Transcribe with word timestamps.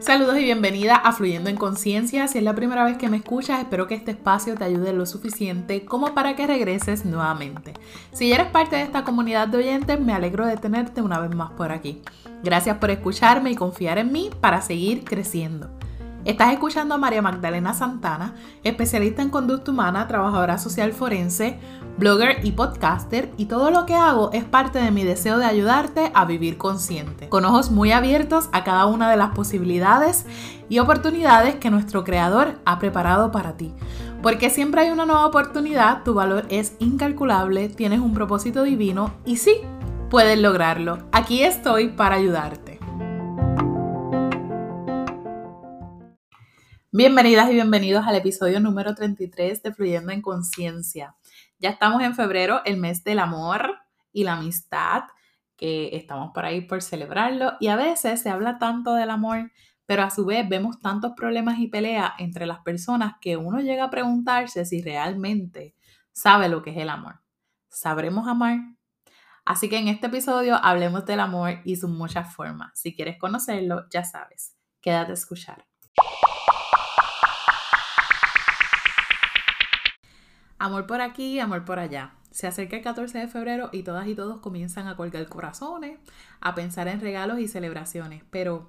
Saludos 0.00 0.38
y 0.38 0.44
bienvenida 0.44 0.94
a 0.96 1.12
Fluyendo 1.12 1.50
en 1.50 1.56
Conciencia. 1.56 2.28
Si 2.28 2.38
es 2.38 2.44
la 2.44 2.54
primera 2.54 2.84
vez 2.84 2.96
que 2.98 3.08
me 3.08 3.16
escuchas, 3.16 3.60
espero 3.60 3.86
que 3.86 3.94
este 3.94 4.12
espacio 4.12 4.54
te 4.54 4.64
ayude 4.64 4.92
lo 4.92 5.06
suficiente 5.06 5.84
como 5.84 6.14
para 6.14 6.36
que 6.36 6.46
regreses 6.46 7.04
nuevamente. 7.04 7.74
Si 8.12 8.32
eres 8.32 8.46
parte 8.46 8.76
de 8.76 8.82
esta 8.82 9.04
comunidad 9.04 9.48
de 9.48 9.58
oyentes, 9.58 10.00
me 10.00 10.12
alegro 10.12 10.46
de 10.46 10.56
tenerte 10.56 11.02
una 11.02 11.18
vez 11.18 11.34
más 11.34 11.50
por 11.50 11.72
aquí. 11.72 12.00
Gracias 12.42 12.78
por 12.78 12.90
escucharme 12.90 13.50
y 13.50 13.56
confiar 13.56 13.98
en 13.98 14.12
mí 14.12 14.30
para 14.40 14.62
seguir 14.62 15.04
creciendo. 15.04 15.68
Estás 16.28 16.52
escuchando 16.52 16.94
a 16.94 16.98
María 16.98 17.22
Magdalena 17.22 17.72
Santana, 17.72 18.34
especialista 18.62 19.22
en 19.22 19.30
conducta 19.30 19.70
humana, 19.70 20.06
trabajadora 20.08 20.58
social 20.58 20.92
forense, 20.92 21.58
blogger 21.96 22.44
y 22.44 22.52
podcaster, 22.52 23.32
y 23.38 23.46
todo 23.46 23.70
lo 23.70 23.86
que 23.86 23.94
hago 23.94 24.30
es 24.34 24.44
parte 24.44 24.78
de 24.78 24.90
mi 24.90 25.04
deseo 25.04 25.38
de 25.38 25.46
ayudarte 25.46 26.10
a 26.12 26.26
vivir 26.26 26.58
consciente, 26.58 27.30
con 27.30 27.46
ojos 27.46 27.70
muy 27.70 27.92
abiertos 27.92 28.50
a 28.52 28.62
cada 28.62 28.84
una 28.84 29.10
de 29.10 29.16
las 29.16 29.30
posibilidades 29.30 30.26
y 30.68 30.80
oportunidades 30.80 31.54
que 31.54 31.70
nuestro 31.70 32.04
Creador 32.04 32.58
ha 32.66 32.78
preparado 32.78 33.32
para 33.32 33.56
ti. 33.56 33.72
Porque 34.22 34.50
siempre 34.50 34.82
hay 34.82 34.90
una 34.90 35.06
nueva 35.06 35.24
oportunidad, 35.24 36.02
tu 36.02 36.12
valor 36.12 36.44
es 36.50 36.74
incalculable, 36.78 37.70
tienes 37.70 38.00
un 38.00 38.12
propósito 38.12 38.64
divino 38.64 39.14
y 39.24 39.38
sí, 39.38 39.62
puedes 40.10 40.38
lograrlo. 40.38 40.98
Aquí 41.10 41.42
estoy 41.42 41.88
para 41.88 42.16
ayudarte. 42.16 42.77
Bienvenidas 46.90 47.50
y 47.50 47.52
bienvenidos 47.52 48.06
al 48.06 48.14
episodio 48.14 48.60
número 48.60 48.94
33 48.94 49.62
de 49.62 49.74
Fluyendo 49.74 50.10
en 50.10 50.22
Conciencia. 50.22 51.14
Ya 51.58 51.68
estamos 51.68 52.02
en 52.02 52.14
febrero, 52.14 52.62
el 52.64 52.78
mes 52.78 53.04
del 53.04 53.18
amor 53.18 53.74
y 54.10 54.24
la 54.24 54.38
amistad, 54.38 55.02
que 55.54 55.94
estamos 55.94 56.30
por 56.32 56.46
ahí 56.46 56.62
por 56.62 56.80
celebrarlo. 56.80 57.52
Y 57.60 57.68
a 57.68 57.76
veces 57.76 58.22
se 58.22 58.30
habla 58.30 58.56
tanto 58.56 58.94
del 58.94 59.10
amor, 59.10 59.52
pero 59.84 60.02
a 60.02 60.08
su 60.08 60.24
vez 60.24 60.48
vemos 60.48 60.80
tantos 60.80 61.12
problemas 61.14 61.58
y 61.58 61.66
peleas 61.66 62.12
entre 62.16 62.46
las 62.46 62.60
personas 62.60 63.16
que 63.20 63.36
uno 63.36 63.60
llega 63.60 63.84
a 63.84 63.90
preguntarse 63.90 64.64
si 64.64 64.80
realmente 64.80 65.74
sabe 66.12 66.48
lo 66.48 66.62
que 66.62 66.70
es 66.70 66.78
el 66.78 66.88
amor. 66.88 67.20
¿Sabremos 67.68 68.26
amar? 68.26 68.60
Así 69.44 69.68
que 69.68 69.76
en 69.76 69.88
este 69.88 70.06
episodio 70.06 70.56
hablemos 70.56 71.04
del 71.04 71.20
amor 71.20 71.60
y 71.66 71.76
sus 71.76 71.90
muchas 71.90 72.34
formas. 72.34 72.70
Si 72.80 72.96
quieres 72.96 73.18
conocerlo, 73.18 73.84
ya 73.90 74.04
sabes, 74.04 74.56
quédate 74.80 75.10
a 75.10 75.14
escuchar. 75.14 75.66
Amor 80.60 80.86
por 80.86 81.00
aquí, 81.00 81.38
amor 81.38 81.64
por 81.64 81.78
allá. 81.78 82.14
Se 82.30 82.46
acerca 82.46 82.76
el 82.76 82.82
14 82.82 83.18
de 83.18 83.28
febrero 83.28 83.70
y 83.72 83.84
todas 83.84 84.08
y 84.08 84.14
todos 84.14 84.40
comienzan 84.40 84.88
a 84.88 84.96
colgar 84.96 85.26
corazones, 85.28 85.98
a 86.40 86.54
pensar 86.54 86.88
en 86.88 87.00
regalos 87.00 87.38
y 87.38 87.46
celebraciones. 87.46 88.24
Pero 88.30 88.68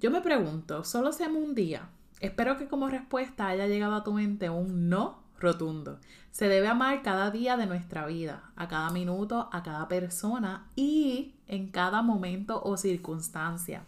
yo 0.00 0.10
me 0.10 0.22
pregunto, 0.22 0.82
¿solo 0.82 1.12
seamos 1.12 1.42
un 1.42 1.54
día? 1.54 1.88
Espero 2.20 2.56
que 2.56 2.68
como 2.68 2.88
respuesta 2.88 3.48
haya 3.48 3.66
llegado 3.66 3.94
a 3.96 4.02
tu 4.02 4.14
mente 4.14 4.48
un 4.48 4.88
no 4.88 5.22
rotundo. 5.38 6.00
Se 6.30 6.48
debe 6.48 6.68
amar 6.68 7.02
cada 7.02 7.30
día 7.30 7.58
de 7.58 7.66
nuestra 7.66 8.06
vida, 8.06 8.50
a 8.56 8.66
cada 8.68 8.90
minuto, 8.90 9.50
a 9.52 9.62
cada 9.62 9.88
persona 9.88 10.68
y 10.74 11.34
en 11.48 11.68
cada 11.68 12.00
momento 12.00 12.62
o 12.62 12.78
circunstancia. 12.78 13.84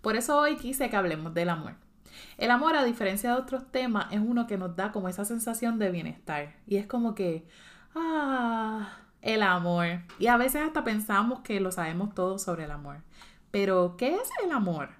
Por 0.00 0.14
eso 0.14 0.38
hoy 0.38 0.56
quise 0.56 0.88
que 0.90 0.96
hablemos 0.96 1.34
del 1.34 1.48
amor. 1.48 1.83
El 2.38 2.50
amor, 2.50 2.76
a 2.76 2.84
diferencia 2.84 3.30
de 3.30 3.40
otros 3.40 3.70
temas, 3.70 4.06
es 4.12 4.20
uno 4.20 4.46
que 4.46 4.58
nos 4.58 4.76
da 4.76 4.92
como 4.92 5.08
esa 5.08 5.24
sensación 5.24 5.78
de 5.78 5.90
bienestar. 5.90 6.54
Y 6.66 6.76
es 6.76 6.86
como 6.86 7.14
que, 7.14 7.46
ah, 7.94 8.98
el 9.22 9.42
amor. 9.42 9.86
Y 10.18 10.26
a 10.26 10.36
veces 10.36 10.62
hasta 10.62 10.84
pensamos 10.84 11.40
que 11.40 11.60
lo 11.60 11.72
sabemos 11.72 12.14
todo 12.14 12.38
sobre 12.38 12.64
el 12.64 12.70
amor. 12.70 13.02
Pero, 13.50 13.96
¿qué 13.96 14.14
es 14.14 14.30
el 14.44 14.52
amor? 14.52 14.90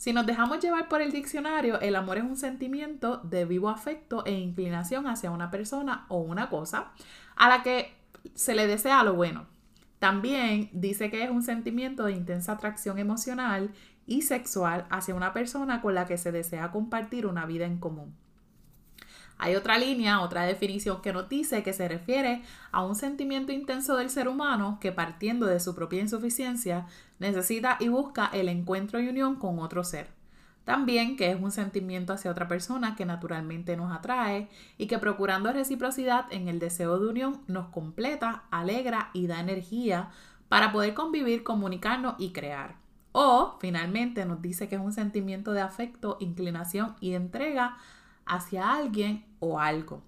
Si 0.00 0.14
nos 0.14 0.24
dejamos 0.24 0.60
llevar 0.60 0.88
por 0.88 1.02
el 1.02 1.12
diccionario, 1.12 1.78
el 1.80 1.94
amor 1.94 2.16
es 2.16 2.24
un 2.24 2.36
sentimiento 2.36 3.18
de 3.18 3.44
vivo 3.44 3.68
afecto 3.68 4.24
e 4.24 4.32
inclinación 4.32 5.06
hacia 5.06 5.30
una 5.30 5.50
persona 5.50 6.06
o 6.08 6.18
una 6.20 6.48
cosa 6.48 6.92
a 7.36 7.50
la 7.50 7.62
que 7.62 7.94
se 8.34 8.54
le 8.54 8.66
desea 8.66 9.04
lo 9.04 9.12
bueno. 9.12 9.46
También 9.98 10.70
dice 10.72 11.10
que 11.10 11.22
es 11.22 11.30
un 11.30 11.42
sentimiento 11.42 12.04
de 12.04 12.12
intensa 12.12 12.52
atracción 12.52 12.98
emocional 12.98 13.72
y 14.10 14.22
sexual 14.22 14.86
hacia 14.90 15.14
una 15.14 15.32
persona 15.32 15.80
con 15.80 15.94
la 15.94 16.04
que 16.04 16.18
se 16.18 16.32
desea 16.32 16.72
compartir 16.72 17.26
una 17.26 17.46
vida 17.46 17.64
en 17.64 17.78
común. 17.78 18.12
Hay 19.38 19.54
otra 19.54 19.78
línea, 19.78 20.20
otra 20.20 20.42
definición 20.42 21.00
que 21.00 21.12
nos 21.12 21.28
dice 21.28 21.62
que 21.62 21.72
se 21.72 21.88
refiere 21.88 22.42
a 22.72 22.84
un 22.84 22.96
sentimiento 22.96 23.52
intenso 23.52 23.96
del 23.96 24.10
ser 24.10 24.26
humano 24.26 24.78
que 24.80 24.90
partiendo 24.90 25.46
de 25.46 25.60
su 25.60 25.76
propia 25.76 26.00
insuficiencia 26.00 26.86
necesita 27.20 27.76
y 27.78 27.86
busca 27.86 28.26
el 28.32 28.48
encuentro 28.48 28.98
y 28.98 29.08
unión 29.08 29.36
con 29.36 29.60
otro 29.60 29.84
ser. 29.84 30.08
También 30.64 31.16
que 31.16 31.30
es 31.30 31.40
un 31.40 31.52
sentimiento 31.52 32.12
hacia 32.12 32.32
otra 32.32 32.48
persona 32.48 32.96
que 32.96 33.06
naturalmente 33.06 33.76
nos 33.76 33.96
atrae 33.96 34.48
y 34.76 34.88
que 34.88 34.98
procurando 34.98 35.52
reciprocidad 35.52 36.26
en 36.32 36.48
el 36.48 36.58
deseo 36.58 36.98
de 36.98 37.08
unión 37.08 37.42
nos 37.46 37.68
completa, 37.68 38.42
alegra 38.50 39.10
y 39.12 39.28
da 39.28 39.38
energía 39.38 40.10
para 40.48 40.72
poder 40.72 40.94
convivir, 40.94 41.44
comunicarnos 41.44 42.16
y 42.18 42.32
crear. 42.32 42.89
O 43.12 43.56
finalmente 43.60 44.24
nos 44.24 44.40
dice 44.40 44.68
que 44.68 44.76
es 44.76 44.80
un 44.80 44.92
sentimiento 44.92 45.52
de 45.52 45.60
afecto, 45.60 46.16
inclinación 46.20 46.94
y 47.00 47.14
entrega 47.14 47.76
hacia 48.24 48.72
alguien 48.72 49.24
o 49.40 49.58
algo. 49.58 50.02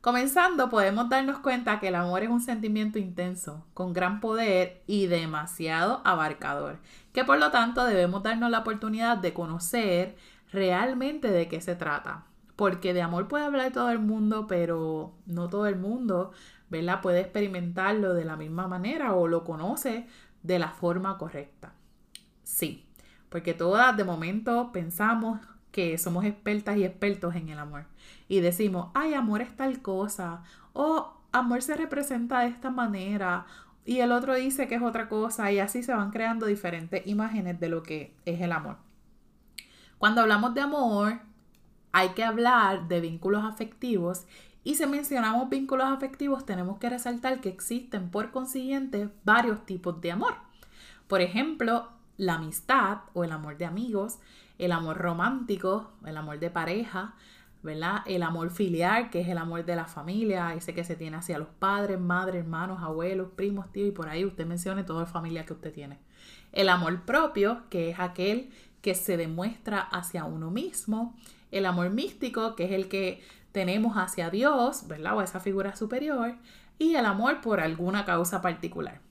Comenzando, 0.00 0.68
podemos 0.68 1.08
darnos 1.08 1.38
cuenta 1.38 1.80
que 1.80 1.88
el 1.88 1.94
amor 1.94 2.22
es 2.22 2.28
un 2.28 2.42
sentimiento 2.42 2.98
intenso, 2.98 3.64
con 3.72 3.94
gran 3.94 4.20
poder 4.20 4.82
y 4.86 5.06
demasiado 5.06 6.02
abarcador, 6.04 6.78
que 7.14 7.24
por 7.24 7.38
lo 7.38 7.50
tanto 7.50 7.84
debemos 7.86 8.22
darnos 8.22 8.50
la 8.50 8.58
oportunidad 8.58 9.16
de 9.16 9.32
conocer 9.32 10.16
realmente 10.52 11.30
de 11.30 11.48
qué 11.48 11.62
se 11.62 11.74
trata. 11.74 12.26
Porque 12.54 12.92
de 12.92 13.00
amor 13.00 13.28
puede 13.28 13.46
hablar 13.46 13.72
todo 13.72 13.90
el 13.90 13.98
mundo, 13.98 14.46
pero 14.46 15.14
no 15.24 15.48
todo 15.48 15.66
el 15.66 15.76
mundo, 15.76 16.32
¿verdad? 16.68 17.00
Puede 17.00 17.20
experimentarlo 17.20 18.12
de 18.12 18.26
la 18.26 18.36
misma 18.36 18.68
manera 18.68 19.14
o 19.14 19.26
lo 19.26 19.42
conoce 19.42 20.06
de 20.42 20.58
la 20.58 20.68
forma 20.68 21.16
correcta. 21.16 21.72
Sí, 22.44 22.86
porque 23.28 23.54
todas 23.54 23.96
de 23.96 24.04
momento 24.04 24.70
pensamos 24.72 25.40
que 25.72 25.98
somos 25.98 26.24
expertas 26.24 26.76
y 26.76 26.84
expertos 26.84 27.34
en 27.34 27.48
el 27.48 27.58
amor 27.58 27.86
y 28.28 28.40
decimos, 28.40 28.90
ay, 28.94 29.14
amor 29.14 29.42
es 29.42 29.56
tal 29.56 29.82
cosa, 29.82 30.44
o 30.72 31.12
amor 31.32 31.62
se 31.62 31.76
representa 31.76 32.40
de 32.40 32.48
esta 32.48 32.70
manera, 32.70 33.46
y 33.84 33.98
el 33.98 34.12
otro 34.12 34.34
dice 34.34 34.66
que 34.66 34.76
es 34.76 34.82
otra 34.82 35.08
cosa, 35.08 35.50
y 35.52 35.58
así 35.58 35.82
se 35.82 35.92
van 35.92 36.10
creando 36.10 36.46
diferentes 36.46 37.06
imágenes 37.06 37.60
de 37.60 37.68
lo 37.68 37.82
que 37.82 38.14
es 38.24 38.40
el 38.40 38.52
amor. 38.52 38.76
Cuando 39.98 40.20
hablamos 40.20 40.54
de 40.54 40.60
amor, 40.60 41.20
hay 41.92 42.10
que 42.10 42.24
hablar 42.24 42.88
de 42.88 43.00
vínculos 43.00 43.44
afectivos 43.44 44.26
y 44.64 44.74
si 44.74 44.86
mencionamos 44.86 45.48
vínculos 45.48 45.86
afectivos 45.86 46.44
tenemos 46.44 46.78
que 46.78 46.90
resaltar 46.90 47.40
que 47.40 47.50
existen 47.50 48.10
por 48.10 48.30
consiguiente 48.30 49.10
varios 49.24 49.64
tipos 49.64 50.00
de 50.00 50.10
amor. 50.10 50.34
Por 51.06 51.20
ejemplo, 51.20 51.88
la 52.16 52.34
amistad 52.34 52.98
o 53.12 53.24
el 53.24 53.32
amor 53.32 53.56
de 53.56 53.64
amigos, 53.64 54.18
el 54.58 54.72
amor 54.72 54.98
romántico, 54.98 55.90
el 56.06 56.16
amor 56.16 56.38
de 56.38 56.50
pareja, 56.50 57.14
¿verdad? 57.62 58.02
El 58.06 58.22
amor 58.22 58.50
filial, 58.50 59.10
que 59.10 59.20
es 59.20 59.28
el 59.28 59.38
amor 59.38 59.64
de 59.64 59.74
la 59.74 59.86
familia, 59.86 60.54
ese 60.54 60.74
que 60.74 60.84
se 60.84 60.96
tiene 60.96 61.16
hacia 61.16 61.38
los 61.38 61.48
padres, 61.48 61.98
madres, 61.98 62.42
hermanos, 62.42 62.82
abuelos, 62.82 63.30
primos, 63.34 63.72
tíos, 63.72 63.88
y 63.88 63.92
por 63.92 64.08
ahí 64.08 64.24
usted 64.24 64.46
mencione 64.46 64.84
toda 64.84 65.00
la 65.00 65.06
familia 65.06 65.46
que 65.46 65.54
usted 65.54 65.72
tiene. 65.72 65.98
El 66.52 66.68
amor 66.68 67.02
propio, 67.02 67.62
que 67.70 67.90
es 67.90 67.98
aquel 67.98 68.50
que 68.82 68.94
se 68.94 69.16
demuestra 69.16 69.80
hacia 69.80 70.24
uno 70.24 70.50
mismo. 70.50 71.16
El 71.50 71.64
amor 71.64 71.90
místico, 71.90 72.54
que 72.54 72.64
es 72.64 72.72
el 72.72 72.88
que 72.88 73.22
tenemos 73.52 73.96
hacia 73.96 74.28
Dios, 74.28 74.86
¿verdad? 74.86 75.16
O 75.16 75.22
esa 75.22 75.40
figura 75.40 75.74
superior. 75.74 76.36
Y 76.78 76.96
el 76.96 77.06
amor 77.06 77.40
por 77.40 77.60
alguna 77.60 78.04
causa 78.04 78.42
particular 78.42 79.03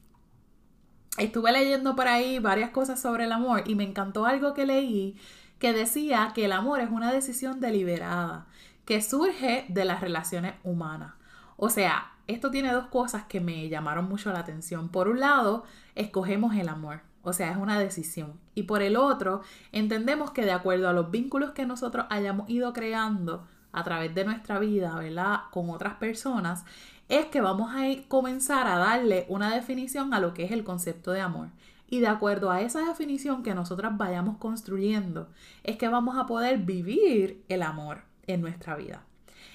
estuve 1.18 1.52
leyendo 1.52 1.96
por 1.96 2.08
ahí 2.08 2.40
varias 2.40 2.72
cosas 2.72 3.02
sobre 3.02 3.26
el 3.26 3.32
amor 3.32 3.64
y 3.66 3.76
me 3.76 3.84
encantó 3.84 4.26
algo 4.26 4.54
que 4.54 4.66
leí 4.66 5.16
que 5.60 5.72
decía 5.72 6.32
que 6.36 6.46
el 6.46 6.52
amor 6.52 6.82
es 6.82 6.90
una 6.90 7.14
decisión 7.14 7.62
deliberada 7.62 8.48
que 8.86 9.02
surge 9.02 9.66
de 9.70 9.86
las 9.86 10.02
relaciones 10.02 10.56
humanas. 10.64 11.14
O 11.56 11.70
sea, 11.70 12.12
esto 12.28 12.52
tiene 12.52 12.74
dos 12.74 12.88
cosas 12.88 13.24
que 13.26 13.40
me 13.40 13.70
llamaron 13.70 14.10
mucho 14.10 14.34
la 14.34 14.40
atención. 14.40 14.90
Por 14.90 15.08
un 15.08 15.22
lado, 15.22 15.64
escogemos 15.96 16.56
el 16.56 16.68
amor, 16.68 17.02
o 17.22 17.32
sea, 17.32 17.50
es 17.52 17.58
una 17.58 17.80
decisión. 17.80 18.40
Y 18.56 18.64
por 18.64 18.82
el 18.82 18.98
otro, 18.98 19.42
entendemos 19.72 20.32
que 20.32 20.44
de 20.44 20.52
acuerdo 20.52 20.90
a 20.90 20.94
los 20.94 21.12
vínculos 21.12 21.52
que 21.52 21.66
nosotros 21.66 22.08
hayamos 22.10 22.50
ido 22.50 22.74
creando 22.74 23.48
a 23.72 23.84
través 23.84 24.14
de 24.14 24.26
nuestra 24.26 24.60
vida, 24.60 24.96
¿verdad? 24.96 25.42
Con 25.52 25.70
otras 25.70 25.96
personas, 25.96 26.66
es 27.10 27.26
que 27.28 27.42
vamos 27.42 27.72
a 27.74 27.84
comenzar 28.08 28.68
a 28.68 28.78
darle 28.78 29.26
una 29.30 29.54
definición 29.54 30.14
a 30.14 30.20
lo 30.20 30.34
que 30.34 30.46
es 30.46 30.52
el 30.52 30.64
concepto 30.64 31.12
de 31.12 31.22
amor. 31.22 31.50
Y 31.90 32.00
de 32.00 32.08
acuerdo 32.08 32.50
a 32.50 32.62
esa 32.62 32.82
definición 32.86 33.44
que 33.44 33.54
nosotras 33.54 33.98
vayamos 33.98 34.38
construyendo, 34.38 35.30
es 35.64 35.78
que 35.78 35.90
vamos 35.90 36.18
a 36.18 36.26
poder 36.26 36.60
vivir 36.60 37.44
el 37.50 37.62
amor 37.62 38.02
en 38.26 38.42
nuestra 38.42 38.76
vida. 38.76 39.04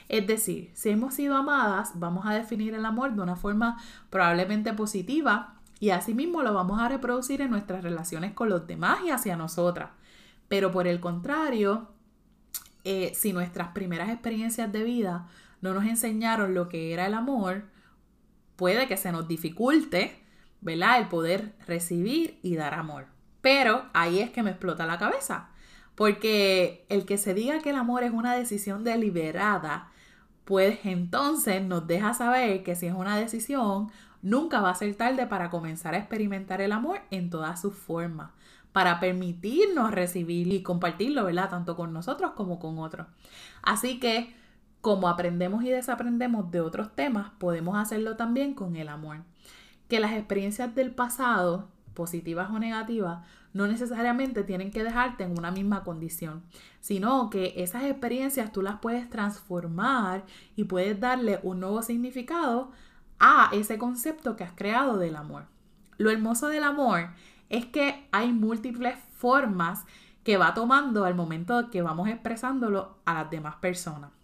Es 0.09 0.27
decir, 0.27 0.71
si 0.75 0.91
hemos 0.91 1.15
sido 1.15 1.37
amadas, 1.37 1.93
vamos 1.95 2.27
a 2.27 2.35
definir 2.35 2.75
el 2.75 2.85
amor 2.85 3.15
de 3.15 3.23
una 3.23 3.37
forma 3.37 3.79
probablemente 4.11 4.73
positiva, 4.73 5.55
Y 5.81 5.91
asimismo 5.91 6.43
lo 6.43 6.53
vamos 6.55 6.81
a 6.81 6.89
reproducir 6.89 7.41
en 7.41 7.53
nuestras 7.53 7.85
relaciones 7.85 8.33
con 8.33 8.49
los 8.49 8.67
demás 8.67 8.99
y 9.07 9.11
hacia 9.11 9.37
nosotras. 9.37 9.91
Pero 10.49 10.73
por 10.73 10.89
el 10.89 10.99
contrario, 10.99 11.89
eh, 12.83 13.13
si 13.15 13.33
nuestras 13.33 13.69
primeras 13.69 14.09
experiencias 14.09 14.73
de 14.73 14.83
vida 14.83 15.29
no 15.61 15.75
nos 15.75 15.85
enseñaron 15.85 16.55
lo 16.55 16.69
que 16.69 16.93
era 16.93 17.07
el 17.07 17.15
amor, 17.15 17.65
puede 18.57 18.89
que 18.89 18.97
se 18.97 19.13
nos 19.13 19.29
dificulte, 19.29 20.23
¿verdad? 20.61 20.99
El 20.99 21.09
poder 21.09 21.55
recibir 21.67 22.39
y 22.43 22.57
dar 22.57 22.75
amor. 22.75 23.07
Pero 23.41 23.85
ahí 23.93 24.21
es 24.21 24.31
que 24.31 24.43
me 24.43 24.51
explota 24.51 24.87
la 24.87 24.99
cabeza. 24.99 25.51
Porque 25.95 26.87
el 26.89 27.05
que 27.07 27.19
se 27.19 27.35
diga 27.35 27.61
que 27.61 27.71
el 27.71 27.77
amor 27.77 28.05
es 28.05 28.13
una 28.13 28.35
decisión 28.35 28.85
deliberada, 28.85 29.91
pues 30.45 30.79
entonces 30.85 31.63
nos 31.63 31.87
deja 31.87 32.15
saber 32.15 32.63
que 32.63 32.75
si 32.75 32.87
es 32.87 32.95
una 32.95 33.17
decisión, 33.17 33.91
nunca 34.23 34.61
va 34.61 34.71
a 34.71 34.75
ser 34.75 34.95
tarde 34.95 35.27
para 35.27 35.51
comenzar 35.51 35.95
a 35.95 35.99
experimentar 35.99 36.61
el 36.61 36.73
amor 36.73 37.01
en 37.11 37.31
todas 37.31 37.61
sus 37.61 37.75
formas, 37.75 38.31
para 38.73 39.01
permitirnos 39.01 39.91
recibir 39.91 40.53
y 40.53 40.63
compartirlo, 40.63 41.25
¿verdad? 41.25 41.51
Tanto 41.51 41.77
con 41.77 41.93
nosotros 41.93 42.33
como 42.33 42.59
con 42.59 42.79
otros. 42.79 43.07
Así 43.63 43.99
que, 44.01 44.35
como 44.89 45.11
aprendemos 45.11 45.63
y 45.65 45.69
desaprendemos 45.69 46.51
de 46.51 46.63
otros 46.63 46.97
temas, 46.97 47.33
podemos 47.39 47.77
hacerlo 47.77 48.17
también 48.17 48.55
con 48.55 48.75
el 48.75 48.89
amor. 48.89 49.19
Que 49.87 50.01
las 50.01 50.13
experiencias 50.13 50.75
del 50.75 50.93
pasado, 50.93 51.69
positivas 51.93 52.49
o 52.49 52.59
negativas, 52.59 53.19
no 53.53 53.67
necesariamente 53.67 54.45
tienen 54.45 54.71
que 54.71 54.83
dejarte 54.83 55.25
en 55.25 55.37
una 55.37 55.51
misma 55.51 55.85
condición, 55.85 56.43
sino 56.81 57.29
que 57.29 57.53
esas 57.59 57.83
experiencias 57.83 58.51
tú 58.51 58.63
las 58.63 58.79
puedes 58.81 59.11
transformar 59.11 60.25
y 60.57 60.65
puedes 60.65 60.99
darle 60.99 61.39
un 61.43 61.61
nuevo 61.61 61.83
significado 61.83 62.73
a 63.19 63.51
ese 63.53 63.77
concepto 63.77 64.37
que 64.37 64.45
has 64.45 64.53
creado 64.53 64.97
del 64.97 65.17
amor. 65.17 65.49
Lo 65.99 66.11
hermoso 66.11 66.49
del 66.49 66.65
amor 66.65 67.11
es 67.51 67.67
que 67.67 68.09
hay 68.11 68.33
múltiples 68.33 68.97
formas 69.19 69.85
que 70.25 70.39
va 70.39 70.55
tomando 70.55 71.05
al 71.05 71.15
momento 71.15 71.69
que 71.69 71.83
vamos 71.83 72.09
expresándolo 72.09 72.97
a 73.05 73.13
las 73.13 73.31
demás 73.31 73.57
personas. 73.57 74.18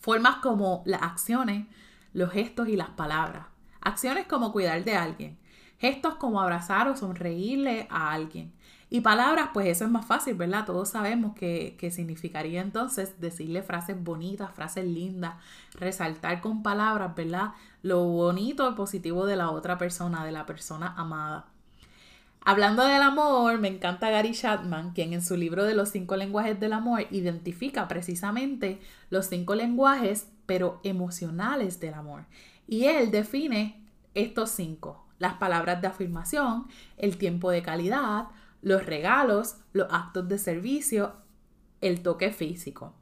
Formas 0.00 0.36
como 0.36 0.82
las 0.86 1.02
acciones, 1.02 1.66
los 2.12 2.32
gestos 2.32 2.68
y 2.68 2.76
las 2.76 2.90
palabras. 2.90 3.46
Acciones 3.80 4.26
como 4.26 4.52
cuidar 4.52 4.82
de 4.82 4.96
alguien. 4.96 5.38
Gestos 5.78 6.16
como 6.16 6.40
abrazar 6.40 6.88
o 6.88 6.96
sonreírle 6.96 7.86
a 7.90 8.12
alguien. 8.12 8.52
Y 8.92 9.02
palabras, 9.02 9.50
pues 9.54 9.68
eso 9.68 9.84
es 9.84 9.90
más 9.90 10.04
fácil, 10.04 10.34
¿verdad? 10.34 10.66
Todos 10.66 10.88
sabemos 10.88 11.36
que, 11.36 11.76
significaría 11.92 12.60
entonces 12.60 13.20
decirle 13.20 13.62
frases 13.62 14.02
bonitas, 14.02 14.50
frases 14.52 14.84
lindas, 14.84 15.34
resaltar 15.74 16.40
con 16.40 16.64
palabras, 16.64 17.14
¿verdad? 17.14 17.52
Lo 17.82 18.02
bonito 18.04 18.68
y 18.68 18.74
positivo 18.74 19.26
de 19.26 19.36
la 19.36 19.50
otra 19.50 19.78
persona, 19.78 20.24
de 20.24 20.32
la 20.32 20.44
persona 20.44 20.92
amada. 20.96 21.46
Hablando 22.42 22.84
del 22.86 23.02
amor, 23.02 23.58
me 23.58 23.68
encanta 23.68 24.10
Gary 24.10 24.32
Chapman, 24.32 24.92
quien 24.92 25.12
en 25.12 25.22
su 25.22 25.36
libro 25.36 25.64
de 25.64 25.74
los 25.74 25.90
cinco 25.90 26.16
lenguajes 26.16 26.58
del 26.58 26.72
amor 26.72 27.06
identifica 27.10 27.86
precisamente 27.86 28.80
los 29.10 29.26
cinco 29.26 29.54
lenguajes, 29.54 30.28
pero 30.46 30.80
emocionales 30.82 31.80
del 31.80 31.94
amor. 31.94 32.24
Y 32.66 32.84
él 32.86 33.10
define 33.10 33.86
estos 34.14 34.50
cinco, 34.50 35.06
las 35.18 35.34
palabras 35.34 35.82
de 35.82 35.88
afirmación, 35.88 36.66
el 36.96 37.18
tiempo 37.18 37.50
de 37.50 37.62
calidad, 37.62 38.28
los 38.62 38.86
regalos, 38.86 39.56
los 39.74 39.88
actos 39.92 40.26
de 40.28 40.38
servicio, 40.38 41.12
el 41.82 42.02
toque 42.02 42.32
físico. 42.32 42.94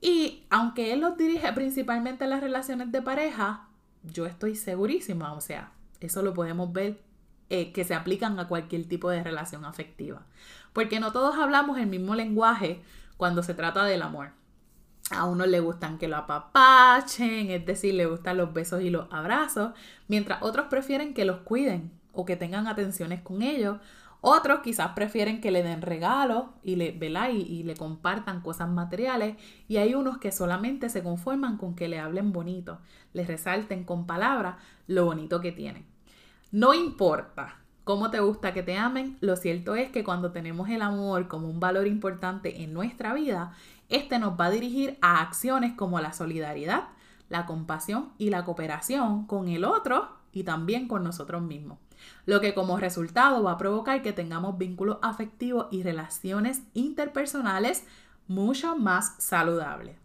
Y 0.00 0.44
aunque 0.48 0.94
él 0.94 1.00
los 1.00 1.18
dirige 1.18 1.52
principalmente 1.52 2.24
en 2.24 2.30
las 2.30 2.40
relaciones 2.40 2.90
de 2.90 3.02
pareja, 3.02 3.68
yo 4.02 4.24
estoy 4.24 4.56
segurísima, 4.56 5.34
o 5.34 5.42
sea, 5.42 5.72
eso 6.00 6.22
lo 6.22 6.32
podemos 6.32 6.72
ver 6.72 7.09
eh, 7.50 7.72
que 7.72 7.84
se 7.84 7.94
aplican 7.94 8.38
a 8.38 8.48
cualquier 8.48 8.86
tipo 8.86 9.10
de 9.10 9.22
relación 9.22 9.64
afectiva. 9.64 10.22
Porque 10.72 11.00
no 11.00 11.12
todos 11.12 11.36
hablamos 11.36 11.78
el 11.78 11.88
mismo 11.88 12.14
lenguaje 12.14 12.80
cuando 13.16 13.42
se 13.42 13.54
trata 13.54 13.84
del 13.84 14.02
amor. 14.02 14.30
A 15.10 15.24
unos 15.24 15.48
le 15.48 15.58
gustan 15.58 15.98
que 15.98 16.06
lo 16.06 16.16
apapachen, 16.16 17.50
es 17.50 17.66
decir, 17.66 17.94
le 17.94 18.06
gustan 18.06 18.36
los 18.36 18.52
besos 18.52 18.82
y 18.82 18.90
los 18.90 19.12
abrazos, 19.12 19.72
mientras 20.06 20.42
otros 20.42 20.66
prefieren 20.68 21.12
que 21.12 21.24
los 21.24 21.38
cuiden 21.38 21.90
o 22.12 22.24
que 22.24 22.36
tengan 22.36 22.68
atenciones 22.68 23.20
con 23.20 23.42
ellos, 23.42 23.78
otros 24.20 24.60
quizás 24.60 24.92
prefieren 24.92 25.40
que 25.40 25.50
le 25.50 25.62
den 25.62 25.82
regalos 25.82 26.44
y 26.62 26.76
le, 26.76 26.96
Y, 27.32 27.36
y, 27.42 27.62
le 27.62 27.74
compartan 27.74 28.42
cosas 28.42 28.68
materiales. 28.68 29.36
Y 29.66 29.78
hay 29.78 29.94
unos 29.94 30.18
que 30.18 30.30
solamente 30.30 30.88
se 30.88 31.02
conforman 31.02 31.56
con 31.56 31.74
que 31.74 31.88
le 31.88 31.98
hablen 31.98 32.32
bonito, 32.32 32.78
les 33.12 33.26
resalten 33.26 33.84
con 33.84 34.06
palabras 34.06 34.56
lo 34.86 35.06
bonito 35.06 35.40
que 35.40 35.52
tienen. 35.52 35.86
No 36.52 36.74
importa 36.74 37.56
cómo 37.84 38.10
te 38.10 38.20
gusta 38.20 38.52
que 38.52 38.62
te 38.62 38.76
amen, 38.76 39.16
lo 39.20 39.36
cierto 39.36 39.74
es 39.74 39.90
que 39.90 40.04
cuando 40.04 40.32
tenemos 40.32 40.68
el 40.68 40.82
amor 40.82 41.28
como 41.28 41.48
un 41.48 41.60
valor 41.60 41.86
importante 41.86 42.62
en 42.62 42.72
nuestra 42.72 43.14
vida, 43.14 43.52
este 43.88 44.18
nos 44.18 44.38
va 44.38 44.46
a 44.46 44.50
dirigir 44.50 44.98
a 45.00 45.20
acciones 45.20 45.74
como 45.74 46.00
la 46.00 46.12
solidaridad, 46.12 46.88
la 47.28 47.46
compasión 47.46 48.12
y 48.18 48.30
la 48.30 48.44
cooperación 48.44 49.26
con 49.26 49.48
el 49.48 49.64
otro 49.64 50.08
y 50.32 50.44
también 50.44 50.88
con 50.88 51.04
nosotros 51.04 51.42
mismos 51.42 51.78
lo 52.26 52.40
que 52.40 52.54
como 52.54 52.78
resultado 52.78 53.42
va 53.42 53.52
a 53.52 53.58
provocar 53.58 54.02
que 54.02 54.12
tengamos 54.12 54.58
vínculos 54.58 54.98
afectivos 55.02 55.66
y 55.70 55.82
relaciones 55.82 56.62
interpersonales 56.74 57.84
mucho 58.28 58.76
más 58.76 59.16
saludables. 59.18 59.96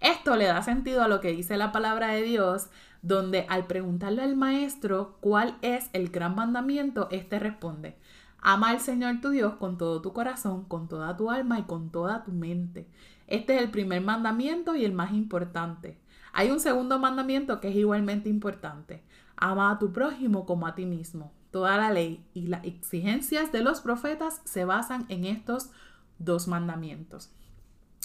Esto 0.00 0.36
le 0.36 0.46
da 0.46 0.62
sentido 0.62 1.02
a 1.02 1.08
lo 1.08 1.20
que 1.20 1.32
dice 1.32 1.56
la 1.56 1.72
palabra 1.72 2.08
de 2.08 2.22
Dios, 2.22 2.68
donde 3.02 3.46
al 3.48 3.66
preguntarle 3.66 4.22
al 4.22 4.36
maestro 4.36 5.18
cuál 5.20 5.58
es 5.60 5.90
el 5.92 6.08
gran 6.08 6.34
mandamiento, 6.36 7.08
éste 7.10 7.38
responde, 7.38 7.96
ama 8.40 8.70
al 8.70 8.80
Señor 8.80 9.20
tu 9.20 9.30
Dios 9.30 9.54
con 9.54 9.76
todo 9.76 10.00
tu 10.00 10.12
corazón, 10.12 10.64
con 10.64 10.88
toda 10.88 11.16
tu 11.16 11.30
alma 11.30 11.58
y 11.58 11.64
con 11.64 11.90
toda 11.90 12.22
tu 12.24 12.32
mente. 12.32 12.88
Este 13.26 13.56
es 13.56 13.62
el 13.62 13.70
primer 13.70 14.00
mandamiento 14.02 14.76
y 14.76 14.84
el 14.84 14.92
más 14.92 15.12
importante. 15.12 15.98
Hay 16.32 16.50
un 16.50 16.60
segundo 16.60 16.98
mandamiento 16.98 17.60
que 17.60 17.68
es 17.68 17.76
igualmente 17.76 18.28
importante. 18.28 19.02
Ama 19.36 19.72
a 19.72 19.78
tu 19.78 19.92
prójimo 19.92 20.46
como 20.46 20.66
a 20.66 20.74
ti 20.74 20.86
mismo. 20.86 21.32
Toda 21.50 21.76
la 21.76 21.90
ley 21.90 22.24
y 22.32 22.46
las 22.46 22.64
exigencias 22.64 23.52
de 23.52 23.62
los 23.62 23.80
profetas 23.80 24.40
se 24.44 24.64
basan 24.64 25.04
en 25.08 25.24
estos 25.24 25.70
dos 26.18 26.48
mandamientos. 26.48 27.30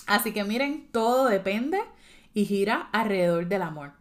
Así 0.08 0.34
que 0.34 0.44
miren, 0.44 0.90
todo 0.92 1.28
depende 1.28 1.80
y 2.34 2.46
gira 2.46 2.90
alrededor 2.92 3.48
del 3.48 3.62
amor. 3.62 3.94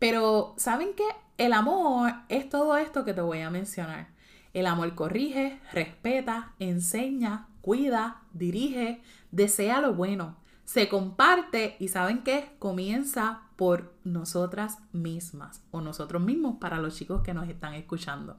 Pero, 0.00 0.54
¿saben 0.56 0.94
qué? 0.96 1.04
El 1.36 1.52
amor 1.52 2.12
es 2.28 2.48
todo 2.48 2.76
esto 2.78 3.04
que 3.04 3.14
te 3.14 3.20
voy 3.20 3.40
a 3.40 3.50
mencionar. 3.50 4.08
El 4.54 4.66
amor 4.66 4.94
corrige, 4.94 5.60
respeta, 5.72 6.54
enseña, 6.58 7.46
cuida, 7.60 8.22
dirige, 8.32 9.02
desea 9.30 9.80
lo 9.82 9.92
bueno, 9.94 10.36
se 10.64 10.88
comparte 10.88 11.76
y 11.78 11.88
¿saben 11.88 12.22
qué? 12.22 12.56
Comienza 12.58 13.42
por 13.56 13.94
nosotras 14.02 14.78
mismas 14.92 15.62
o 15.70 15.82
nosotros 15.82 16.22
mismos 16.22 16.56
para 16.58 16.78
los 16.78 16.96
chicos 16.96 17.22
que 17.22 17.34
nos 17.34 17.46
están 17.48 17.74
escuchando. 17.74 18.38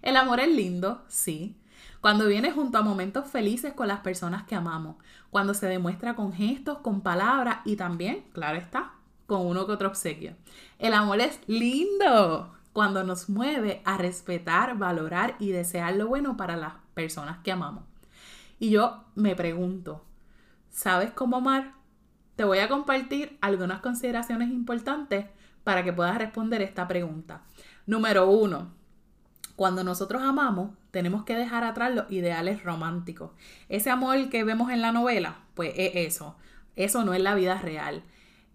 El 0.00 0.16
amor 0.16 0.40
es 0.40 0.48
lindo, 0.48 1.04
sí. 1.08 1.60
Cuando 2.00 2.26
viene 2.26 2.50
junto 2.50 2.78
a 2.78 2.82
momentos 2.82 3.28
felices 3.28 3.74
con 3.74 3.88
las 3.88 4.00
personas 4.00 4.44
que 4.44 4.54
amamos, 4.54 4.96
cuando 5.30 5.52
se 5.52 5.66
demuestra 5.66 6.16
con 6.16 6.32
gestos, 6.32 6.78
con 6.78 7.02
palabras 7.02 7.58
y 7.66 7.76
también, 7.76 8.24
claro 8.32 8.56
está, 8.56 8.94
con 9.26 9.46
uno 9.46 9.66
que 9.66 9.72
otro 9.72 9.88
obsequio. 9.88 10.36
El 10.78 10.94
amor 10.94 11.20
es 11.20 11.40
lindo 11.46 12.54
cuando 12.72 13.04
nos 13.04 13.28
mueve 13.28 13.82
a 13.84 13.96
respetar, 13.96 14.76
valorar 14.76 15.36
y 15.38 15.50
desear 15.50 15.94
lo 15.94 16.08
bueno 16.08 16.36
para 16.36 16.56
las 16.56 16.74
personas 16.94 17.38
que 17.38 17.52
amamos. 17.52 17.84
Y 18.58 18.70
yo 18.70 19.04
me 19.14 19.36
pregunto, 19.36 20.04
¿sabes 20.70 21.10
cómo 21.12 21.36
amar? 21.36 21.74
Te 22.36 22.44
voy 22.44 22.58
a 22.58 22.68
compartir 22.68 23.38
algunas 23.40 23.80
consideraciones 23.80 24.50
importantes 24.50 25.26
para 25.62 25.84
que 25.84 25.92
puedas 25.92 26.18
responder 26.18 26.62
esta 26.62 26.88
pregunta. 26.88 27.42
Número 27.86 28.28
uno, 28.28 28.72
cuando 29.56 29.84
nosotros 29.84 30.22
amamos, 30.22 30.70
tenemos 30.90 31.24
que 31.24 31.36
dejar 31.36 31.62
atrás 31.62 31.94
los 31.94 32.10
ideales 32.10 32.64
románticos. 32.64 33.30
Ese 33.68 33.90
amor 33.90 34.28
que 34.30 34.42
vemos 34.42 34.70
en 34.70 34.82
la 34.82 34.90
novela, 34.90 35.36
pues 35.54 35.72
es 35.76 35.92
eso. 35.94 36.36
Eso 36.74 37.04
no 37.04 37.14
es 37.14 37.22
la 37.22 37.34
vida 37.36 37.60
real. 37.60 38.02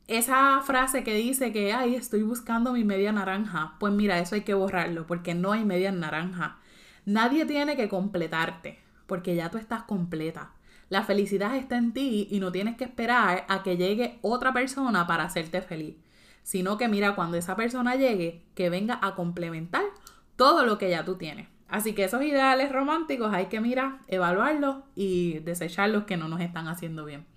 Esa 0.10 0.60
frase 0.62 1.04
que 1.04 1.14
dice 1.14 1.54
que, 1.54 1.72
ay, 1.72 1.94
estoy 1.94 2.24
buscando 2.24 2.74
mi 2.74 2.84
media 2.84 3.12
naranja, 3.12 3.76
pues 3.80 3.94
mira, 3.94 4.18
eso 4.18 4.34
hay 4.34 4.42
que 4.42 4.56
borrarlo 4.56 5.06
porque 5.06 5.36
no 5.36 5.52
hay 5.52 5.64
media 5.64 5.92
naranja. 5.92 6.58
Nadie 7.06 7.46
tiene 7.46 7.78
que 7.78 7.90
completarte 7.90 8.80
porque 9.06 9.36
ya 9.36 9.52
tú 9.52 9.60
estás 9.60 9.84
completa. 9.84 10.54
La 10.90 11.04
felicidad 11.04 11.56
está 11.56 11.78
en 11.78 11.94
ti 11.94 12.28
y 12.32 12.40
no 12.40 12.52
tienes 12.52 12.76
que 12.76 12.86
esperar 12.86 13.46
a 13.48 13.62
que 13.62 13.78
llegue 13.78 14.18
otra 14.24 14.52
persona 14.52 15.06
para 15.06 15.26
hacerte 15.26 15.62
feliz, 15.62 15.96
sino 16.42 16.80
que 16.80 16.88
mira, 16.88 17.14
cuando 17.14 17.38
esa 17.38 17.56
persona 17.56 17.94
llegue, 17.94 18.42
que 18.56 18.72
venga 18.72 18.98
a 19.04 19.14
complementar 19.14 19.84
todo 20.36 20.66
lo 20.66 20.80
que 20.80 20.90
ya 20.90 21.06
tú 21.06 21.18
tienes. 21.18 21.48
Así 21.68 21.94
que 21.94 22.06
esos 22.06 22.24
ideales 22.24 22.72
románticos 22.72 23.32
hay 23.32 23.46
que 23.46 23.60
mirar, 23.60 24.00
evaluarlos 24.08 24.78
y 24.96 25.38
desechar 25.42 25.92
los 25.92 26.06
que 26.06 26.18
no 26.18 26.28
nos 26.28 26.42
están 26.42 26.68
haciendo 26.68 27.06
bien. 27.06 27.28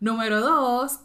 Número 0.00 0.42
dos, 0.42 1.00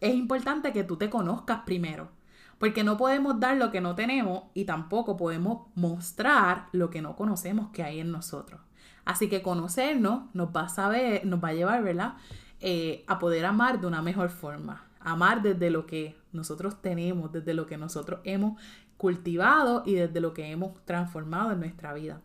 es 0.00 0.14
importante 0.14 0.72
que 0.72 0.84
tú 0.84 0.96
te 0.96 1.10
conozcas 1.10 1.60
primero. 1.64 2.10
Porque 2.58 2.82
no 2.82 2.96
podemos 2.96 3.38
dar 3.38 3.56
lo 3.56 3.70
que 3.70 3.80
no 3.80 3.94
tenemos 3.94 4.44
y 4.52 4.64
tampoco 4.64 5.16
podemos 5.16 5.68
mostrar 5.76 6.66
lo 6.72 6.90
que 6.90 7.00
no 7.00 7.14
conocemos 7.14 7.68
que 7.70 7.84
hay 7.84 8.00
en 8.00 8.10
nosotros. 8.10 8.60
Así 9.04 9.28
que 9.28 9.42
conocernos 9.42 10.24
nos 10.34 10.48
va 10.54 10.62
a 10.62 10.68
saber, 10.68 11.24
nos 11.24 11.42
va 11.42 11.48
a 11.48 11.54
llevar, 11.54 11.82
¿verdad? 11.84 12.14
Eh, 12.60 13.04
a 13.06 13.18
poder 13.20 13.46
amar 13.46 13.80
de 13.80 13.86
una 13.86 14.02
mejor 14.02 14.30
forma. 14.30 14.86
Amar 14.98 15.40
desde 15.42 15.70
lo 15.70 15.86
que 15.86 16.16
nosotros 16.32 16.82
tenemos, 16.82 17.32
desde 17.32 17.54
lo 17.54 17.66
que 17.66 17.78
nosotros 17.78 18.20
hemos 18.24 18.60
cultivado 18.96 19.84
y 19.86 19.94
desde 19.94 20.20
lo 20.20 20.34
que 20.34 20.50
hemos 20.50 20.84
transformado 20.84 21.52
en 21.52 21.60
nuestra 21.60 21.94
vida 21.94 22.20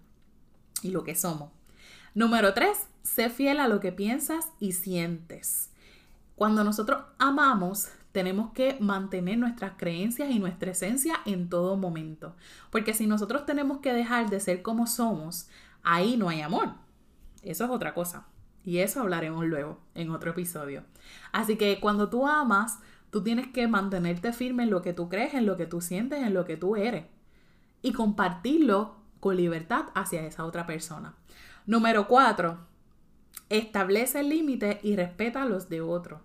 y 0.82 0.90
lo 0.90 1.04
que 1.04 1.16
somos. 1.16 1.52
Número 2.16 2.54
tres, 2.54 2.88
sé 3.04 3.30
fiel 3.30 3.60
a 3.60 3.68
lo 3.68 3.80
que 3.80 3.92
piensas 3.92 4.50
y 4.60 4.74
sientes. 4.74 5.73
Cuando 6.36 6.64
nosotros 6.64 7.04
amamos, 7.20 7.90
tenemos 8.12 8.52
que 8.54 8.78
mantener 8.80 9.38
nuestras 9.38 9.74
creencias 9.76 10.30
y 10.30 10.40
nuestra 10.40 10.72
esencia 10.72 11.16
en 11.26 11.50
todo 11.50 11.78
momento. 11.78 12.36
Porque 12.70 12.94
si 12.94 13.08
nosotros 13.08 13.46
tenemos 13.46 13.80
que 13.80 13.94
dejar 13.94 14.30
de 14.30 14.40
ser 14.40 14.62
como 14.62 14.88
somos, 14.88 15.48
ahí 15.84 16.16
no 16.16 16.30
hay 16.30 16.42
amor. 16.42 16.74
Eso 17.42 17.66
es 17.66 17.70
otra 17.70 17.94
cosa. 17.94 18.28
Y 18.64 18.78
eso 18.78 19.02
hablaremos 19.02 19.46
luego 19.46 19.80
en 19.96 20.12
otro 20.12 20.32
episodio. 20.32 20.84
Así 21.32 21.58
que 21.58 21.80
cuando 21.80 22.10
tú 22.10 22.28
amas, 22.28 22.80
tú 23.10 23.24
tienes 23.24 23.48
que 23.48 23.68
mantenerte 23.68 24.32
firme 24.32 24.64
en 24.64 24.70
lo 24.70 24.82
que 24.82 24.94
tú 24.94 25.10
crees, 25.10 25.34
en 25.34 25.46
lo 25.46 25.58
que 25.58 25.66
tú 25.66 25.82
sientes, 25.82 26.22
en 26.22 26.34
lo 26.34 26.46
que 26.46 26.56
tú 26.56 26.76
eres. 26.76 27.06
Y 27.82 27.94
compartirlo 27.94 28.96
con 29.20 29.36
libertad 29.36 29.86
hacia 29.96 30.26
esa 30.26 30.46
otra 30.46 30.66
persona. 30.66 31.16
Número 31.66 32.08
cuatro, 32.08 32.60
establece 33.58 34.24
límites 34.24 34.84
y 34.84 34.96
respeta 34.96 35.46
los 35.46 35.70
de 35.70 35.82
otro. 35.82 36.22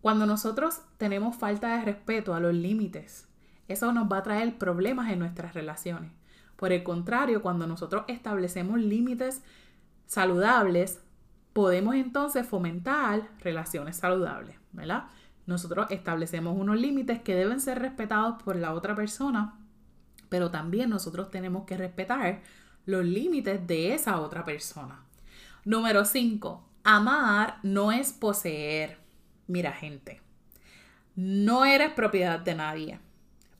Cuando 0.00 0.26
nosotros 0.26 0.80
tenemos 0.96 1.36
falta 1.36 1.76
de 1.76 1.84
respeto 1.84 2.34
a 2.34 2.40
los 2.40 2.54
límites, 2.54 3.28
eso 3.66 3.92
nos 3.92 4.10
va 4.10 4.18
a 4.18 4.22
traer 4.22 4.58
problemas 4.58 5.10
en 5.10 5.18
nuestras 5.18 5.54
relaciones. 5.54 6.12
Por 6.56 6.72
el 6.72 6.84
contrario, 6.84 7.42
cuando 7.42 7.66
nosotros 7.66 8.04
establecemos 8.06 8.80
límites 8.80 9.42
saludables, 10.06 11.00
podemos 11.52 11.96
entonces 11.96 12.46
fomentar 12.46 13.28
relaciones 13.40 13.96
saludables, 13.96 14.56
¿verdad? 14.70 15.06
Nosotros 15.46 15.88
establecemos 15.90 16.56
unos 16.56 16.80
límites 16.80 17.20
que 17.22 17.34
deben 17.34 17.60
ser 17.60 17.80
respetados 17.80 18.40
por 18.42 18.54
la 18.54 18.72
otra 18.72 18.94
persona, 18.94 19.58
pero 20.28 20.52
también 20.52 20.90
nosotros 20.90 21.30
tenemos 21.30 21.64
que 21.64 21.76
respetar 21.76 22.40
los 22.86 23.04
límites 23.04 23.66
de 23.66 23.94
esa 23.94 24.20
otra 24.20 24.44
persona. 24.44 25.04
Número 25.64 26.04
5. 26.04 26.60
Amar 26.82 27.60
no 27.62 27.92
es 27.92 28.12
poseer. 28.12 28.98
Mira 29.46 29.70
gente, 29.70 30.20
no 31.14 31.64
eres 31.64 31.92
propiedad 31.92 32.40
de 32.40 32.56
nadie, 32.56 32.98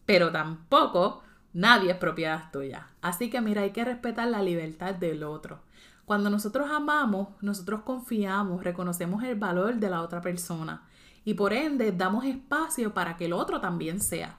pero 0.05 0.33
tampoco 0.33 1.23
nadie 1.53 1.93
es 1.93 1.97
propiedad 1.99 2.51
tuya. 2.51 2.89
Así 3.03 3.31
que 3.31 3.41
mira, 3.41 3.63
hay 3.63 3.71
que 3.71 3.85
respetar 3.85 4.27
la 4.27 4.43
libertad 4.43 4.97
del 4.97 5.23
otro. 5.23 5.61
Cuando 6.05 6.29
nosotros 6.29 6.69
amamos, 6.73 7.29
nosotros 7.41 7.83
confiamos, 7.83 8.65
reconocemos 8.65 9.23
el 9.23 9.37
valor 9.37 9.77
de 9.77 9.89
la 9.89 10.03
otra 10.03 10.21
persona 10.21 10.83
y 11.25 11.35
por 11.35 11.53
ende 11.53 11.93
damos 11.93 12.25
espacio 12.25 12.95
para 12.95 13.17
que 13.17 13.27
el 13.27 13.33
otro 13.33 13.61
también 13.61 14.01
sea. 14.01 14.39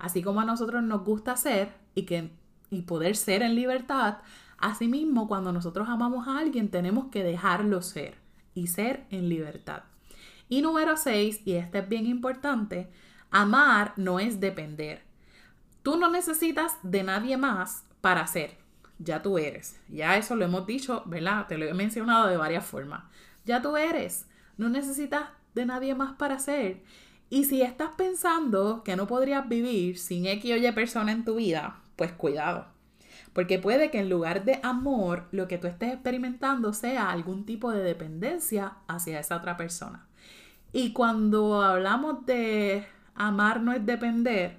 Así 0.00 0.20
como 0.20 0.40
a 0.40 0.44
nosotros 0.44 0.82
nos 0.82 1.04
gusta 1.04 1.36
ser 1.36 1.74
y, 1.94 2.06
que, 2.06 2.32
y 2.70 2.82
poder 2.82 3.14
ser 3.14 3.42
en 3.42 3.54
libertad, 3.54 4.16
asimismo 4.58 5.28
cuando 5.28 5.52
nosotros 5.52 5.88
amamos 5.88 6.28
a 6.28 6.38
alguien 6.38 6.70
tenemos 6.70 7.06
que 7.06 7.24
dejarlo 7.24 7.82
ser 7.82 8.16
y 8.54 8.68
ser 8.68 9.06
en 9.10 9.28
libertad. 9.28 9.84
Y 10.48 10.62
número 10.62 10.96
6, 10.96 11.42
y 11.44 11.54
este 11.54 11.78
es 11.78 11.88
bien 11.88 12.06
importante, 12.06 12.90
amar 13.30 13.94
no 13.96 14.20
es 14.20 14.40
depender. 14.40 15.02
Tú 15.82 15.96
no 15.96 16.10
necesitas 16.10 16.76
de 16.82 17.02
nadie 17.02 17.36
más 17.36 17.84
para 18.00 18.26
ser 18.26 18.64
ya 18.98 19.22
tú 19.22 19.38
eres. 19.38 19.80
Ya 19.88 20.16
eso 20.16 20.36
lo 20.36 20.44
hemos 20.44 20.66
dicho, 20.66 21.02
¿verdad? 21.06 21.46
Te 21.46 21.58
lo 21.58 21.66
he 21.66 21.74
mencionado 21.74 22.28
de 22.28 22.36
varias 22.36 22.64
formas. 22.64 23.04
Ya 23.44 23.62
tú 23.62 23.76
eres. 23.76 24.26
No 24.56 24.68
necesitas 24.68 25.28
de 25.54 25.66
nadie 25.66 25.94
más 25.94 26.14
para 26.14 26.38
ser. 26.38 26.82
Y 27.30 27.44
si 27.44 27.62
estás 27.62 27.90
pensando 27.96 28.82
que 28.84 28.96
no 28.96 29.06
podrías 29.06 29.48
vivir 29.48 29.98
sin 29.98 30.26
X 30.26 30.52
o 30.52 30.56
Y 30.56 30.72
persona 30.72 31.12
en 31.12 31.24
tu 31.24 31.36
vida, 31.36 31.80
pues 31.96 32.12
cuidado. 32.12 32.66
Porque 33.32 33.58
puede 33.58 33.90
que 33.90 34.00
en 34.00 34.08
lugar 34.08 34.44
de 34.44 34.60
amor, 34.62 35.28
lo 35.32 35.48
que 35.48 35.58
tú 35.58 35.66
estés 35.66 35.92
experimentando 35.92 36.72
sea 36.72 37.10
algún 37.10 37.44
tipo 37.44 37.70
de 37.70 37.82
dependencia 37.82 38.74
hacia 38.86 39.20
esa 39.20 39.36
otra 39.36 39.56
persona. 39.56 40.06
Y 40.72 40.92
cuando 40.92 41.62
hablamos 41.62 42.26
de 42.26 42.86
amar 43.14 43.60
no 43.60 43.72
es 43.72 43.84
depender, 43.86 44.58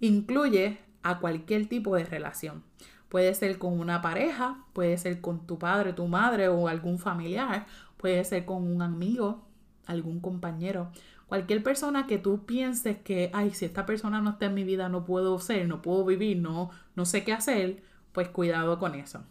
incluye 0.00 0.78
a 1.02 1.18
cualquier 1.18 1.68
tipo 1.68 1.96
de 1.96 2.04
relación. 2.04 2.62
Puede 3.08 3.34
ser 3.34 3.58
con 3.58 3.80
una 3.80 4.02
pareja, 4.02 4.64
puede 4.72 4.98
ser 4.98 5.20
con 5.20 5.46
tu 5.46 5.58
padre, 5.58 5.94
tu 5.94 6.06
madre 6.06 6.48
o 6.48 6.68
algún 6.68 6.98
familiar, 6.98 7.66
puede 7.96 8.22
ser 8.24 8.44
con 8.44 8.70
un 8.70 8.82
amigo, 8.82 9.46
algún 9.86 10.20
compañero, 10.20 10.92
cualquier 11.28 11.62
persona 11.62 12.06
que 12.06 12.18
tú 12.18 12.46
pienses 12.46 12.98
que, 12.98 13.30
ay, 13.34 13.52
si 13.52 13.66
esta 13.66 13.86
persona 13.86 14.20
no 14.20 14.30
está 14.30 14.46
en 14.46 14.54
mi 14.54 14.64
vida 14.64 14.88
no 14.88 15.04
puedo 15.04 15.38
ser, 15.38 15.68
no 15.68 15.82
puedo 15.82 16.04
vivir, 16.04 16.38
no, 16.38 16.70
no 16.96 17.04
sé 17.04 17.22
qué 17.22 17.32
hacer, 17.32 17.82
pues 18.12 18.28
cuidado 18.28 18.78
con 18.78 18.94
eso. 18.94 19.22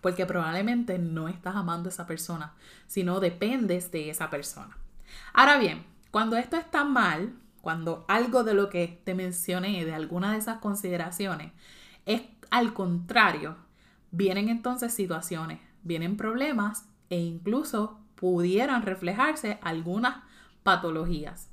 Porque 0.00 0.26
probablemente 0.26 0.98
no 0.98 1.28
estás 1.28 1.54
amando 1.54 1.88
a 1.88 1.92
esa 1.92 2.06
persona, 2.06 2.54
sino 2.88 3.20
dependes 3.20 3.92
de 3.92 4.10
esa 4.10 4.30
persona. 4.30 4.76
Ahora 5.32 5.58
bien, 5.58 5.84
cuando 6.10 6.36
esto 6.36 6.56
está 6.56 6.84
mal, 6.84 7.32
cuando 7.60 8.04
algo 8.08 8.42
de 8.42 8.54
lo 8.54 8.68
que 8.68 9.00
te 9.04 9.14
mencioné, 9.14 9.84
de 9.84 9.94
alguna 9.94 10.32
de 10.32 10.38
esas 10.38 10.58
consideraciones, 10.58 11.52
es 12.04 12.22
al 12.50 12.74
contrario, 12.74 13.56
vienen 14.10 14.48
entonces 14.48 14.92
situaciones, 14.92 15.60
vienen 15.84 16.16
problemas 16.16 16.88
e 17.10 17.18
incluso 17.18 18.00
pudieran 18.16 18.82
reflejarse 18.82 19.60
algunas 19.62 20.16
patologías. 20.62 21.48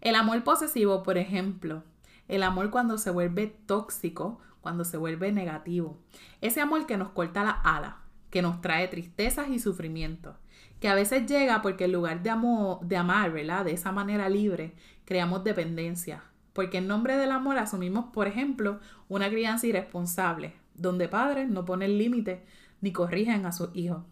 El 0.00 0.14
amor 0.14 0.44
posesivo, 0.44 1.02
por 1.02 1.18
ejemplo, 1.18 1.82
el 2.28 2.42
amor 2.42 2.70
cuando 2.70 2.98
se 2.98 3.10
vuelve 3.10 3.46
tóxico, 3.66 4.40
cuando 4.60 4.84
se 4.84 4.96
vuelve 4.96 5.32
negativo, 5.32 5.98
ese 6.40 6.60
amor 6.60 6.86
que 6.86 6.96
nos 6.96 7.10
corta 7.10 7.44
la 7.44 7.50
ala, 7.50 7.98
que 8.30 8.42
nos 8.42 8.60
trae 8.60 8.88
tristezas 8.88 9.48
y 9.48 9.58
sufrimiento, 9.58 10.36
que 10.80 10.88
a 10.88 10.94
veces 10.94 11.26
llega 11.26 11.62
porque 11.62 11.84
en 11.84 11.92
lugar 11.92 12.22
de, 12.22 12.30
amor, 12.30 12.80
de 12.80 12.96
amar, 12.96 13.32
¿verdad? 13.32 13.64
De 13.64 13.72
esa 13.72 13.92
manera 13.92 14.28
libre, 14.28 14.74
creamos 15.04 15.44
dependencia, 15.44 16.22
porque 16.52 16.78
en 16.78 16.88
nombre 16.88 17.16
del 17.16 17.30
amor 17.30 17.58
asumimos, 17.58 18.06
por 18.12 18.26
ejemplo, 18.26 18.80
una 19.08 19.28
crianza 19.28 19.66
irresponsable, 19.66 20.54
donde 20.74 21.08
padres 21.08 21.48
no 21.48 21.64
ponen 21.64 21.96
límites 21.96 22.40
ni 22.80 22.92
corrigen 22.92 23.46
a 23.46 23.52
sus 23.52 23.70
hijos. 23.74 24.02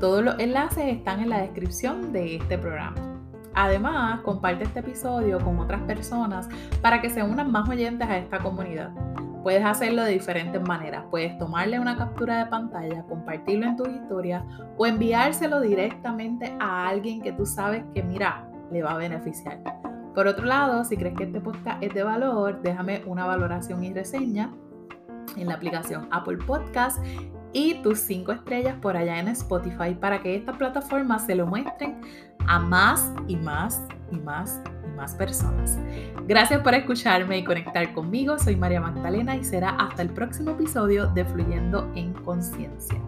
Todos 0.00 0.22
los 0.22 0.38
enlaces 0.38 0.84
están 0.84 1.20
en 1.20 1.30
la 1.30 1.38
descripción 1.38 2.12
de 2.12 2.36
este 2.36 2.58
programa. 2.58 3.15
Además, 3.56 4.20
comparte 4.20 4.64
este 4.64 4.80
episodio 4.80 5.40
con 5.40 5.58
otras 5.58 5.80
personas 5.82 6.46
para 6.82 7.00
que 7.00 7.08
se 7.08 7.22
unan 7.22 7.50
más 7.50 7.66
oyentes 7.66 8.06
a 8.06 8.18
esta 8.18 8.38
comunidad. 8.38 8.90
Puedes 9.42 9.64
hacerlo 9.64 10.04
de 10.04 10.12
diferentes 10.12 10.60
maneras. 10.60 11.04
Puedes 11.10 11.38
tomarle 11.38 11.80
una 11.80 11.96
captura 11.96 12.44
de 12.44 12.46
pantalla, 12.50 13.02
compartirlo 13.04 13.66
en 13.66 13.76
tu 13.76 13.86
historia 13.86 14.44
o 14.76 14.84
enviárselo 14.84 15.62
directamente 15.62 16.54
a 16.60 16.86
alguien 16.86 17.22
que 17.22 17.32
tú 17.32 17.46
sabes 17.46 17.82
que, 17.94 18.02
mira, 18.02 18.46
le 18.70 18.82
va 18.82 18.92
a 18.92 18.98
beneficiar. 18.98 19.58
Por 20.14 20.26
otro 20.26 20.44
lado, 20.44 20.84
si 20.84 20.98
crees 20.98 21.16
que 21.16 21.24
este 21.24 21.40
podcast 21.40 21.82
es 21.82 21.94
de 21.94 22.02
valor, 22.02 22.60
déjame 22.60 23.04
una 23.06 23.24
valoración 23.24 23.82
y 23.82 23.94
reseña 23.94 24.52
en 25.36 25.46
la 25.46 25.54
aplicación 25.54 26.08
Apple 26.10 26.38
Podcast 26.46 27.02
y 27.54 27.80
tus 27.82 28.00
cinco 28.00 28.32
estrellas 28.32 28.76
por 28.82 28.98
allá 28.98 29.18
en 29.18 29.28
Spotify 29.28 29.94
para 29.98 30.20
que 30.20 30.36
esta 30.36 30.52
plataforma 30.52 31.18
se 31.18 31.34
lo 31.34 31.46
muestren 31.46 32.02
a 32.46 32.58
más 32.58 33.12
y 33.28 33.36
más 33.36 33.82
y 34.10 34.16
más 34.16 34.60
y 34.84 34.96
más 34.96 35.14
personas. 35.14 35.78
Gracias 36.26 36.60
por 36.60 36.74
escucharme 36.74 37.38
y 37.38 37.44
conectar 37.44 37.92
conmigo. 37.92 38.38
Soy 38.38 38.56
María 38.56 38.80
Magdalena 38.80 39.36
y 39.36 39.44
será 39.44 39.70
hasta 39.70 40.02
el 40.02 40.10
próximo 40.10 40.52
episodio 40.52 41.06
de 41.08 41.24
Fluyendo 41.24 41.90
en 41.94 42.12
Conciencia. 42.12 43.00